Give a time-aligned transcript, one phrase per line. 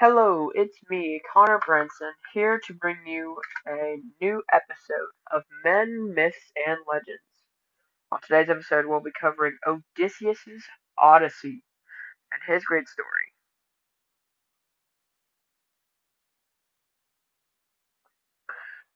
[0.00, 3.36] Hello, it's me, Connor Branson, here to bring you
[3.68, 7.20] a new episode of Men, Myths, and Legends.
[8.10, 10.64] On today's episode, we'll be covering Odysseus'
[11.02, 11.62] Odyssey
[12.32, 13.34] and his great story.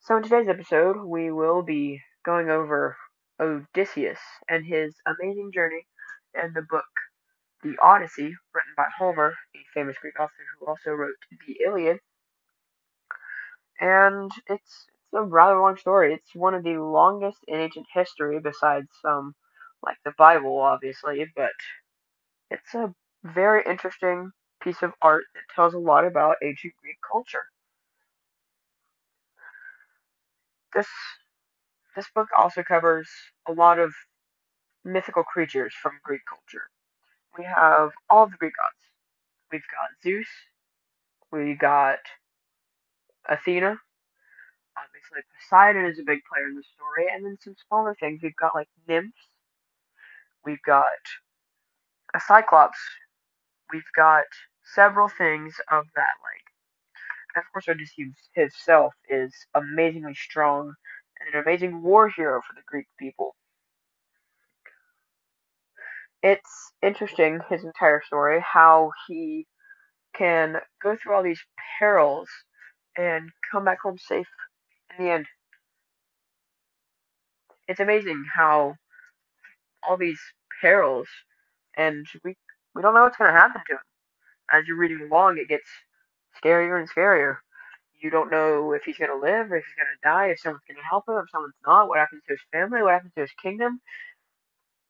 [0.00, 2.96] So, in today's episode, we will be going over
[3.38, 5.86] Odysseus and his amazing journey
[6.32, 6.86] in the book
[7.64, 11.98] The Odyssey, written by Homer, a famous Greek author who also wrote the Iliad.
[13.80, 16.12] And it's it's a rather long story.
[16.14, 19.34] It's one of the longest in ancient history, besides um
[19.82, 21.52] like the Bible, obviously, but
[22.50, 27.44] it's a very interesting piece of art that tells a lot about ancient Greek culture.
[30.74, 30.88] This
[31.96, 33.10] this book also covers
[33.48, 33.94] a lot of
[34.84, 36.68] mythical creatures from Greek culture.
[37.38, 38.76] We have all the Greek gods.
[39.52, 40.28] We've got Zeus,
[41.32, 41.98] we got
[43.28, 43.76] Athena,
[44.76, 48.20] obviously Poseidon is a big player in the story, and then some smaller things.
[48.22, 49.28] We've got like nymphs,
[50.44, 51.02] we've got
[52.14, 52.78] a cyclops,
[53.72, 54.24] we've got
[54.74, 56.46] several things of that like.
[57.34, 60.74] And of course, Odysseus himself is amazingly strong
[61.20, 63.34] and an amazing war hero for the Greek people.
[66.24, 69.46] It's interesting, his entire story, how he
[70.16, 71.42] can go through all these
[71.78, 72.30] perils
[72.96, 74.26] and come back home safe
[74.96, 75.26] in the end.
[77.68, 78.76] It's amazing how
[79.86, 80.20] all these
[80.62, 81.08] perils,
[81.76, 82.36] and we
[82.74, 83.80] we don't know what's going to happen to him.
[84.50, 85.68] As you're reading along, it gets
[86.42, 87.36] scarier and scarier.
[88.00, 90.64] You don't know if he's going to live, if he's going to die, if someone's
[90.66, 93.20] going to help him, if someone's not, what happens to his family, what happens to
[93.22, 93.82] his kingdom.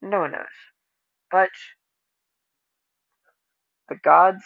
[0.00, 0.73] No one knows.
[1.34, 1.50] But
[3.88, 4.44] the gods,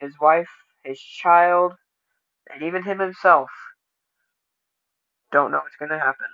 [0.00, 0.48] his wife,
[0.82, 1.74] his child,
[2.52, 3.50] and even him himself
[5.30, 6.26] don't know what's going to happen.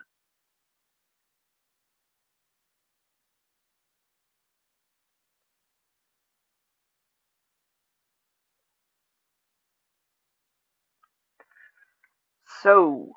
[12.62, 13.12] So,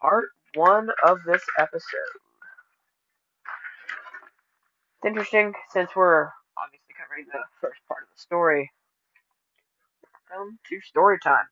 [0.00, 2.18] part one of this episode.
[5.04, 8.72] It's interesting since we're obviously covering the first part of the story.
[10.32, 11.44] Come to story time.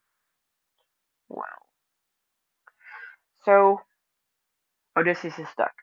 [1.28, 1.44] Well,
[3.44, 3.82] so
[4.96, 5.74] Odysseus is stuck.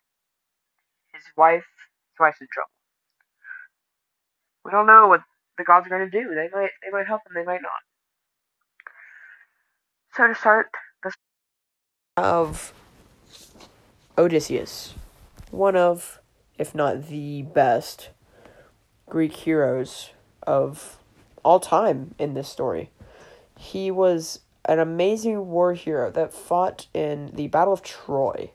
[1.14, 1.64] His wife,
[2.12, 2.72] his wife's in trouble.
[4.66, 5.22] We don't know what
[5.60, 6.28] the gods are going to do.
[6.34, 7.34] They might, they might help him.
[7.36, 7.84] They might not.
[10.16, 10.72] So to start
[11.04, 11.14] the
[12.18, 12.74] of
[14.18, 14.96] Odysseus,
[15.52, 16.20] one of,
[16.60, 18.10] if not the best,
[19.10, 20.12] Greek heroes
[20.46, 21.00] of
[21.44, 22.92] all time in this story.
[23.58, 28.52] He was an amazing war hero that fought in the Battle of Troy,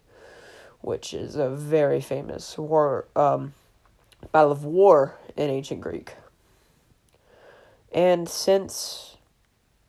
[0.83, 3.55] which is a very famous war um,
[4.31, 6.15] battle of war in ancient Greek.
[7.93, 9.17] And since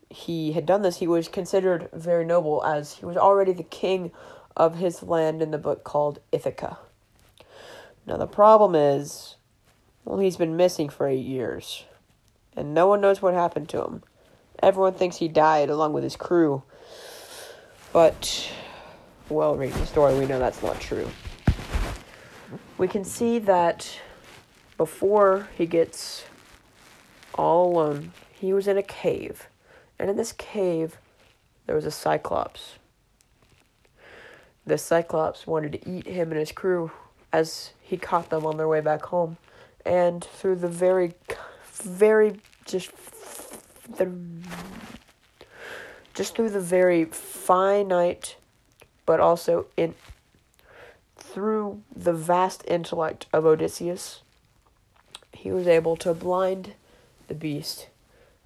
[0.10, 4.12] he had done this, he was considered very noble as he was already the king
[4.56, 6.78] of his land in the book called Ithaca.
[8.06, 9.36] Now, the problem is,
[10.04, 11.86] well, he's been missing for eight years,
[12.56, 14.04] and no one knows what happened to him.
[14.62, 16.64] Everyone thinks he died along with his crew,
[17.92, 18.52] but,
[19.30, 21.10] well, reading the story, we know that's not true.
[22.78, 24.00] We can see that
[24.78, 26.26] before he gets
[27.34, 29.48] all alone, he was in a cave
[30.00, 30.98] and in this cave,
[31.66, 32.76] there was a Cyclops.
[34.66, 36.92] The Cyclops wanted to eat him and his crew
[37.36, 39.36] as he caught them on their way back home.
[39.86, 41.14] And through the very,
[41.74, 42.92] very, just
[43.98, 44.10] the,
[46.14, 48.38] just through the very finite,
[49.06, 49.96] but also in,
[51.18, 54.22] through the vast intellect of Odysseus,
[55.34, 56.74] he was able to blind
[57.28, 57.90] the beast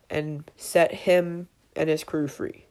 [0.10, 2.66] and set him and his crew free.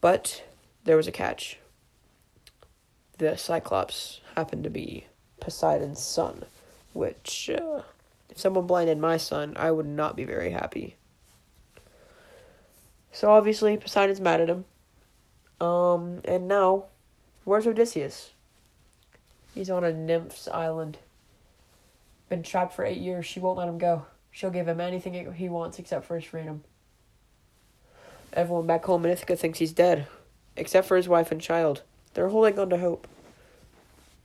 [0.00, 0.44] But
[0.84, 1.58] there was a catch.
[3.18, 5.06] The Cyclops happened to be
[5.40, 6.44] Poseidon's son,
[6.92, 7.82] which, uh,
[8.28, 10.96] if someone blinded my son, I would not be very happy.
[13.12, 14.64] So obviously, Poseidon's mad at him.
[15.60, 16.86] Um, and now,
[17.44, 18.32] where's Odysseus?
[19.54, 20.98] He's on a nymph's island
[22.28, 23.26] been trapped for eight years.
[23.26, 24.06] She won't let him go.
[24.30, 26.64] She'll give him anything he wants except for his freedom.
[28.32, 30.08] Everyone back home in Ithaca thinks he's dead,
[30.56, 31.82] except for his wife and child.
[32.14, 33.06] They're holding on to hope.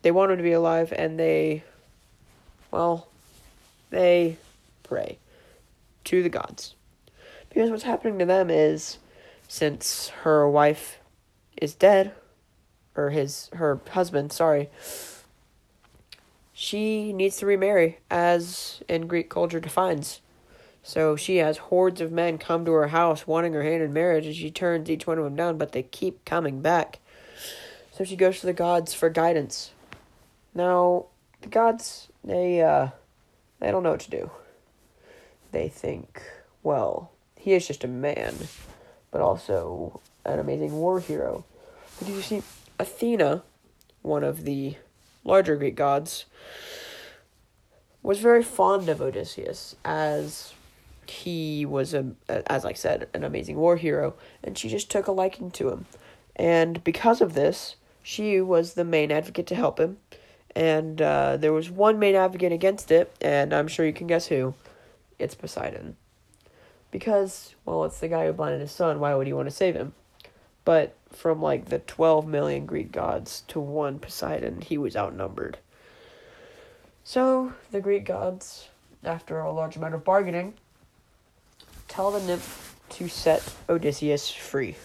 [0.02, 1.64] They want him to be alive, and they,
[2.72, 3.08] well,
[3.90, 4.38] they
[4.84, 5.18] pray.
[6.06, 6.76] to the gods.
[7.50, 8.98] Because what's happening to them is
[9.48, 11.00] since her wife
[11.62, 12.14] is dead,
[12.96, 14.70] or his her husband, sorry,
[16.54, 20.22] she needs to remarry, as in Greek culture defines.
[20.82, 24.26] So she has hordes of men come to her house wanting her hand in marriage,
[24.26, 27.00] and she turns each one of them down, but they keep coming back.
[28.00, 29.72] So she goes to the gods for guidance.
[30.56, 31.08] Now,
[31.42, 32.92] the gods, they, uh,
[33.60, 34.32] they don't know what to do.
[35.52, 36.22] They think,
[36.64, 38.36] well, he is just a man,
[39.12, 41.44] but also an amazing war hero.
[42.00, 42.42] But you see,
[42.80, 43.44] Athena,
[44.02, 44.78] one of the
[45.26, 46.24] larger Greek gods,
[48.02, 50.54] was very fond of Odysseus as
[51.06, 52.12] he was a
[52.48, 54.14] as I said an amazing war hero
[54.44, 55.86] and she just took a liking to him.
[56.38, 57.76] And because of this,
[58.10, 59.98] she was the main advocate to help him.
[60.56, 64.26] And uh, there was one main advocate against it, and I'm sure you can guess
[64.26, 64.56] who.
[65.20, 65.96] It's Poseidon.
[66.90, 69.00] Because, well, it's the guy who blinded his son.
[69.00, 69.94] Why would he want to save him?
[70.66, 75.60] But from like the 12 million Greek gods to one Poseidon, he was outnumbered.
[77.04, 78.70] So the Greek gods,
[79.04, 80.56] after a large amount of bargaining,
[81.88, 84.78] tell the nymph to set Odysseus free.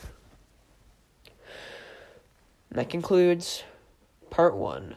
[2.74, 3.62] And that concludes
[4.30, 4.96] part one.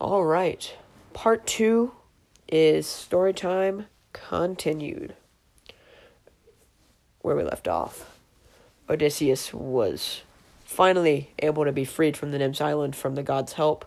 [0.00, 0.74] All right.
[1.12, 1.92] Part two
[2.48, 5.14] is story time continued.
[7.20, 8.18] Where we left off.
[8.90, 10.22] Odysseus was
[10.64, 13.84] finally able to be freed from the Nymphs Island from the god's help,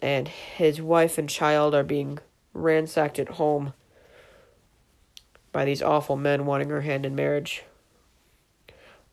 [0.00, 2.20] and his wife and child are being
[2.56, 3.72] ransacked at home
[5.52, 7.64] by these awful men wanting her hand in marriage.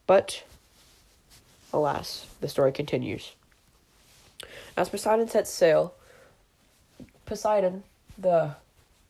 [0.05, 0.43] But,
[1.71, 3.33] alas, the story continues.
[4.75, 5.93] As Poseidon sets sail,
[7.25, 7.83] Poseidon,
[8.17, 8.55] the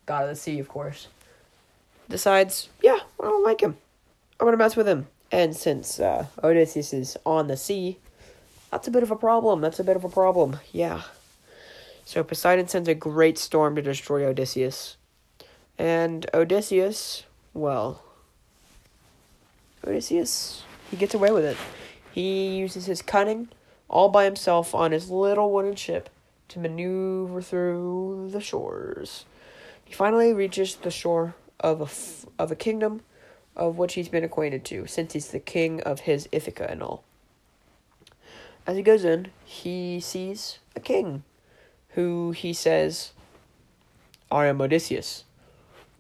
[0.06, 1.08] god of the sea, of course,
[2.10, 3.78] decides, yeah, I don't like him.
[4.40, 5.08] I'm gonna mess with him.
[5.32, 7.98] And since uh, Odysseus is on the sea,
[8.70, 9.62] that's a bit of a problem.
[9.62, 10.60] That's a bit of a problem.
[10.72, 11.02] Yeah.
[12.06, 14.98] So Poseidon sends a great storm to destroy Odysseus.
[15.78, 17.24] And Odysseus,
[17.54, 18.04] well,
[19.86, 21.58] Odysseus, he gets away with it.
[22.12, 23.50] He uses his cunning
[23.90, 26.10] all by himself on his little wooden ship
[26.50, 29.26] to maneuver through the shores.
[29.84, 33.02] He finally reaches the shore of a, f- of a kingdom
[33.56, 37.04] of which he's been acquainted to, since he's the king of his Ithaca and all.
[38.66, 41.24] As he goes in, he sees a king
[41.94, 43.12] who he says,
[44.32, 45.24] I am Odysseus.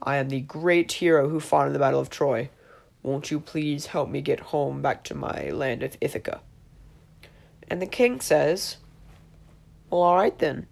[0.01, 2.49] I am the great hero who fought in the Battle of Troy.
[3.01, 6.41] Won't you please help me get home back to my land of Ithaca?
[7.69, 8.77] And the king says,
[9.89, 10.67] Well, all right then.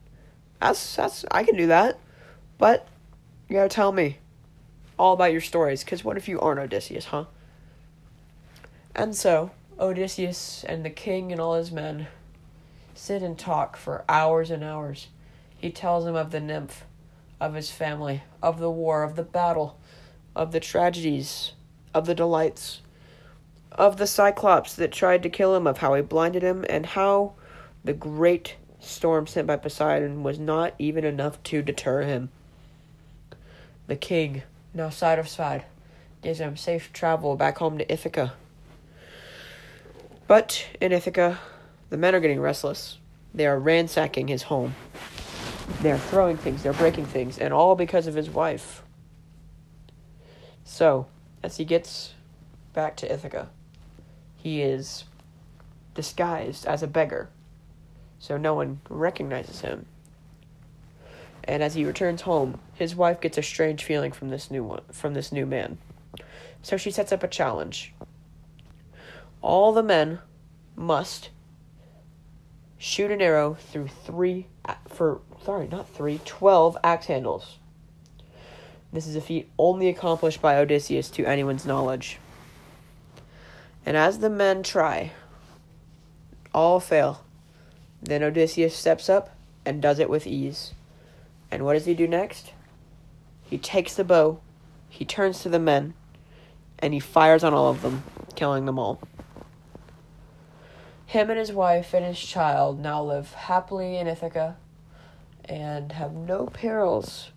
[0.59, 1.99] That's that's I can do that,
[2.57, 2.87] but
[3.49, 4.17] you gotta tell me
[4.97, 5.83] all about your stories.
[5.83, 7.25] Because what if you aren't Odysseus, huh?
[8.95, 12.07] And so Odysseus and the king and all his men
[13.01, 15.07] sit and talk for hours and hours.
[15.57, 16.85] He tells him of the nymph,
[17.39, 19.79] of his family, of the war, of the battle,
[20.35, 21.53] of the tragedies,
[21.95, 22.81] of the delights,
[23.71, 27.33] of the Cyclops that tried to kill him, of how he blinded him, and how
[27.83, 32.29] the great storm sent by Poseidon was not even enough to deter him.
[33.87, 34.43] The king,
[34.75, 35.65] now side of side,
[36.21, 38.33] gives him safe travel back home to Ithaca.
[40.27, 41.39] But in Ithaca,
[41.91, 42.97] the men are getting restless.
[43.33, 44.75] They are ransacking his home.
[45.81, 48.81] They're throwing things, they're breaking things, and all because of his wife.
[50.63, 51.07] So,
[51.43, 52.13] as he gets
[52.73, 53.49] back to Ithaca,
[54.37, 55.03] he is
[55.93, 57.29] disguised as a beggar,
[58.19, 59.85] so no one recognizes him.
[61.43, 64.81] And as he returns home, his wife gets a strange feeling from this new one,
[64.91, 65.77] from this new man.
[66.61, 67.93] So she sets up a challenge.
[69.41, 70.19] All the men
[70.77, 71.31] must
[72.81, 74.47] shoot an arrow through three
[74.87, 77.59] for sorry, not three, twelve axe handles.
[78.91, 82.17] This is a feat only accomplished by Odysseus to anyone's knowledge.
[83.85, 85.11] And as the men try,
[86.53, 87.23] all fail.
[88.01, 90.73] Then Odysseus steps up and does it with ease.
[91.51, 92.51] And what does he do next?
[93.43, 94.41] He takes the bow,
[94.89, 95.93] he turns to the men,
[96.79, 98.03] and he fires on all of them,
[98.35, 98.99] killing them all.
[101.11, 104.55] Him and his wife and his child now live happily in Ithaca
[105.43, 107.31] and have no perils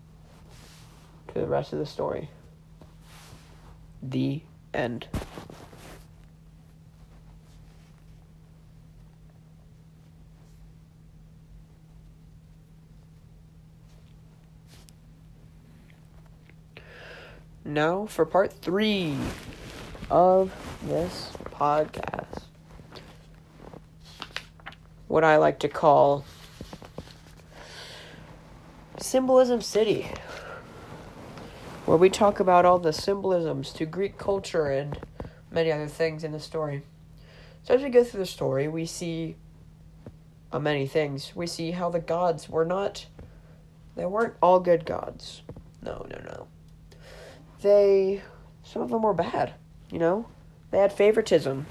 [1.26, 2.30] to the rest of the story.
[4.00, 5.08] The end.
[17.64, 19.16] Now for part three
[20.08, 20.54] of
[20.86, 22.13] this podcast.
[25.06, 26.24] What I like to call
[28.98, 30.10] Symbolism City,
[31.84, 34.98] where we talk about all the symbolisms to Greek culture and
[35.50, 36.82] many other things in the story.
[37.64, 39.36] So, as we go through the story, we see
[40.52, 41.32] uh, many things.
[41.34, 43.06] We see how the gods were not,
[43.96, 45.42] they weren't all good gods.
[45.82, 46.48] No, no, no.
[47.60, 48.22] They,
[48.62, 49.54] some of them were bad,
[49.90, 50.26] you know?
[50.70, 51.66] They had favoritism.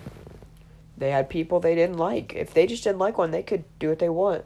[1.03, 2.33] They had people they didn't like.
[2.33, 4.45] If they just didn't like one, they could do what they want.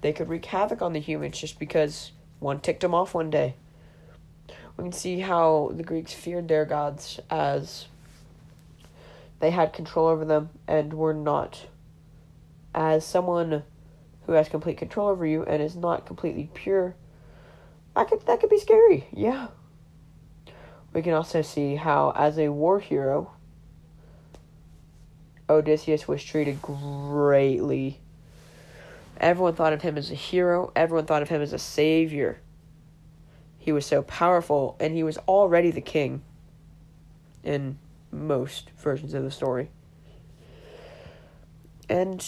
[0.00, 3.56] They could wreak havoc on the humans just because one ticked them off one day.
[4.78, 7.88] We can see how the Greeks feared their gods as
[9.40, 11.66] they had control over them and were not.
[12.74, 13.64] As someone
[14.24, 16.94] who has complete control over you and is not completely pure,
[17.94, 19.08] that could that could be scary.
[19.12, 19.48] Yeah.
[20.94, 23.32] We can also see how as a war hero
[25.48, 28.00] Odysseus was treated greatly.
[29.20, 32.40] Everyone thought of him as a hero, everyone thought of him as a savior.
[33.58, 36.22] He was so powerful and he was already the king
[37.42, 37.78] in
[38.10, 39.70] most versions of the story.
[41.88, 42.24] And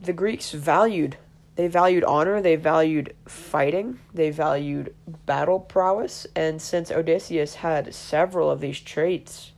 [0.00, 1.16] the Greeks valued
[1.58, 4.94] they valued honor, they valued fighting, they valued
[5.26, 9.50] battle prowess, and since Odysseus had several of these traits,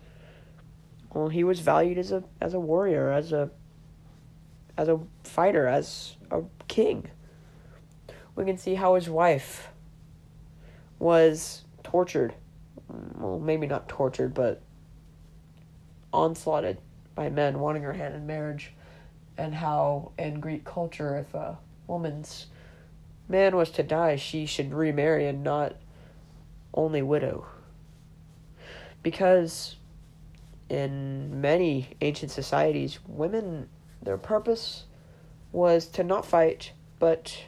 [1.13, 3.51] well, he was valued as a as a warrior, as a
[4.77, 7.11] as a fighter, as a king.
[8.37, 9.69] We can see how his wife
[10.99, 12.35] was tortured.
[12.89, 14.63] Well, maybe not tortured, but
[16.13, 16.79] onslaughted
[17.15, 18.73] by men wanting her hand in marriage,
[19.37, 22.47] and how in Greek culture, if a woman's
[23.29, 25.77] man was to die, she should remarry and not
[26.73, 27.47] only widow.
[29.03, 29.77] Because
[30.71, 33.69] in many ancient societies, women,
[34.01, 34.85] their purpose
[35.53, 37.45] was to not fight, but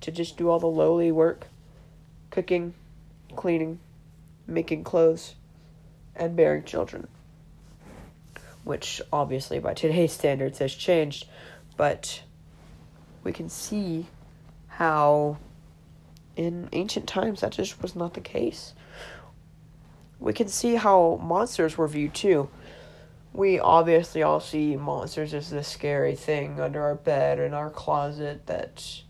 [0.00, 1.46] to just do all the lowly work
[2.30, 2.74] cooking,
[3.36, 3.78] cleaning,
[4.46, 5.36] making clothes,
[6.16, 7.06] and bearing children
[8.64, 11.26] which obviously by today's standards has changed,
[11.76, 12.22] but
[13.22, 14.06] we can see
[14.66, 15.38] how
[16.36, 18.74] in ancient times that just was not the case.
[20.24, 22.48] We can see how monsters were viewed too.
[23.34, 28.46] We obviously all see monsters as this scary thing under our bed in our closet
[28.46, 29.02] that's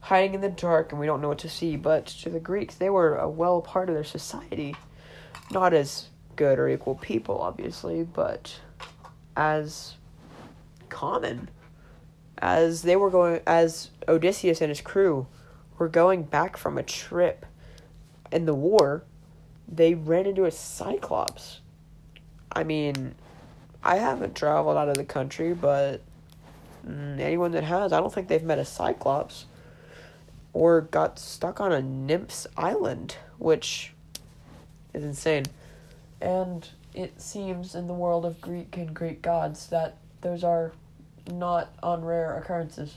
[0.00, 2.76] hiding in the dark and we don't know what to see, but to the Greeks,
[2.76, 4.74] they were a well part of their society.
[5.50, 8.58] Not as good or equal people, obviously, but
[9.36, 9.96] as
[10.88, 11.50] common
[12.38, 15.26] as they were going as Odysseus and his crew
[15.76, 17.44] were going back from a trip
[18.30, 19.04] in the war
[19.72, 21.60] they ran into a cyclops
[22.52, 23.14] i mean
[23.82, 26.00] i haven't traveled out of the country but
[26.86, 29.46] mm, anyone that has i don't think they've met a cyclops
[30.52, 33.92] or got stuck on a nymph's island which
[34.92, 35.44] is insane
[36.20, 40.72] and it seems in the world of Greek and Greek gods that those are
[41.30, 42.96] not on rare occurrences,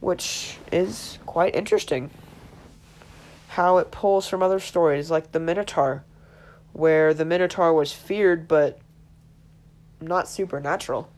[0.00, 2.10] which is quite interesting.
[3.48, 6.04] How it pulls from other stories like the Minotaur,
[6.72, 8.78] where the Minotaur was feared but
[10.00, 11.10] not supernatural.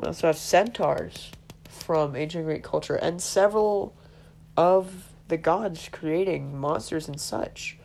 [0.00, 1.30] We also have centaurs
[1.68, 3.94] from ancient Greek culture and several
[4.56, 7.78] of the gods creating monsters and such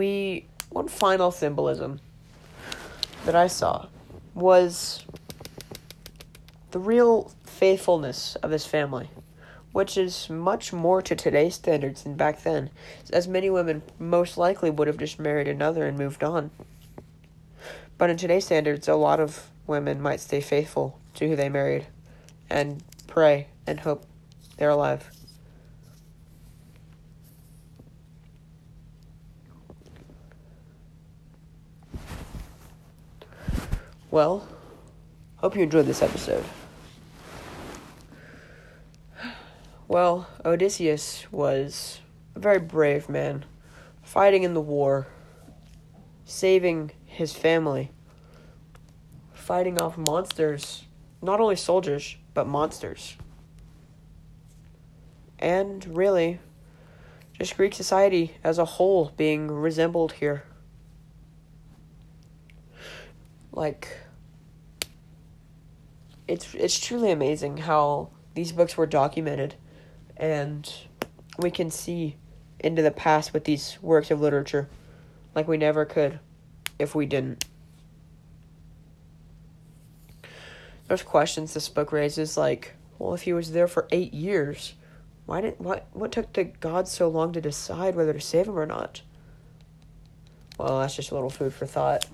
[0.00, 2.00] we one final symbolism
[3.26, 3.86] that I saw
[4.34, 5.04] was
[6.70, 9.10] the real faithfulness of his family,
[9.72, 12.70] which is much more to today's standards than back then,
[13.12, 16.50] as many women most likely would have just married another and moved on.
[17.98, 21.86] But in today's standards, a lot of women might stay faithful to who they married
[22.48, 24.04] and pray and hope
[24.56, 25.08] they're alive.
[34.10, 34.48] Well,
[35.36, 36.44] hope you enjoyed this episode.
[39.90, 41.98] Well, Odysseus was
[42.36, 43.44] a very brave man,
[44.04, 45.08] fighting in the war,
[46.24, 47.90] saving his family,
[49.32, 50.84] fighting off monsters,
[51.20, 53.16] not only soldiers, but monsters.
[55.40, 56.38] And really,
[57.32, 60.44] just Greek society as a whole being resembled here.
[63.50, 63.98] like
[66.28, 69.56] it's it's truly amazing how these books were documented
[70.20, 70.72] and
[71.38, 72.16] we can see
[72.60, 74.68] into the past with these works of literature
[75.34, 76.20] like we never could
[76.78, 77.44] if we didn't.
[80.86, 84.74] There's questions this book raises like, well, if he was there for eight years,
[85.24, 88.58] why did what what took the gods so long to decide whether to save him
[88.58, 89.02] or not?
[90.58, 92.04] Well, that's just a little food for thought.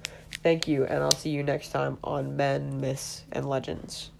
[0.43, 4.11] Thank you, and I'll see you next time on Men, Myths, and Legends.